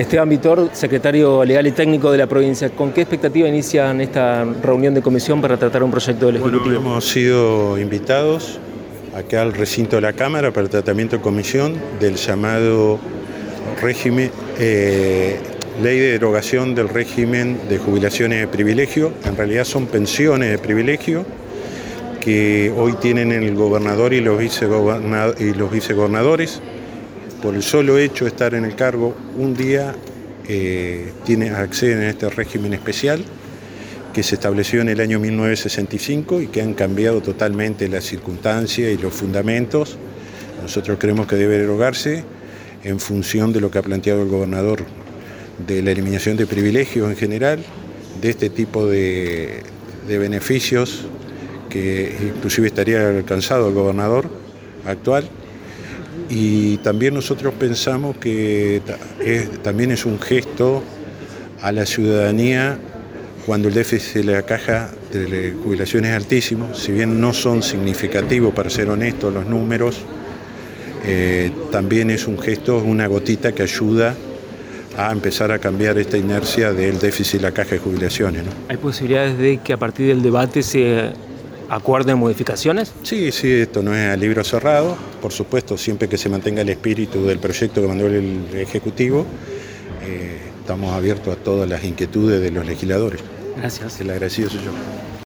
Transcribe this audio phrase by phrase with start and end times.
[0.00, 4.94] Esteban Vitor, secretario legal y técnico de la provincia, ¿con qué expectativa inician esta reunión
[4.94, 6.64] de comisión para tratar un proyecto del Ejecutivo?
[6.64, 8.58] Bueno, hemos sido invitados
[9.14, 12.98] acá al recinto de la Cámara para el tratamiento de comisión del llamado
[13.82, 15.38] régimen, eh,
[15.82, 19.12] ley de derogación del régimen de jubilaciones de privilegio.
[19.26, 21.26] En realidad son pensiones de privilegio
[22.22, 26.62] que hoy tienen el gobernador y los, vicegobernadores.
[27.42, 29.94] Por el solo hecho de estar en el cargo un día,
[30.46, 33.24] eh, tiene, acceden a este régimen especial
[34.12, 38.98] que se estableció en el año 1965 y que han cambiado totalmente las circunstancias y
[38.98, 39.96] los fundamentos.
[40.60, 42.24] Nosotros creemos que debe derogarse
[42.84, 44.84] en función de lo que ha planteado el gobernador,
[45.66, 47.60] de la eliminación de privilegios en general,
[48.20, 49.62] de este tipo de,
[50.06, 51.06] beneficios
[51.68, 54.28] que inclusive estaría alcanzado el gobernador
[54.84, 55.30] actual.
[56.30, 58.80] Y también nosotros pensamos que
[59.62, 60.82] también es un gesto
[61.60, 62.78] a la ciudadanía
[63.46, 68.54] cuando el déficit de la caja de jubilación es altísimo, si bien no son significativos,
[68.54, 70.02] para ser honestos, los números,
[71.04, 74.14] eh, también es un gesto, una gotita que ayuda
[74.96, 78.44] a empezar a cambiar esta inercia del déficit de la caja de jubilaciones.
[78.68, 81.12] ¿Hay posibilidades de que a partir del debate se
[81.70, 82.92] acuerden modificaciones?
[83.02, 86.68] Sí, sí, esto no es a libro cerrado, por supuesto, siempre que se mantenga el
[86.68, 89.24] espíritu del proyecto que mandó el Ejecutivo.
[90.02, 93.20] Eh, estamos abiertos a todas las inquietudes de los legisladores.
[93.56, 94.00] Gracias.
[94.00, 94.70] El agradecido soy yo.